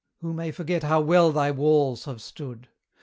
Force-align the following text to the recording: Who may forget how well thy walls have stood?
Who 0.21 0.33
may 0.33 0.49
forget 0.51 0.81
how 0.81 1.01
well 1.01 1.31
thy 1.31 1.51
walls 1.51 2.05
have 2.05 2.23
stood? 2.23 2.67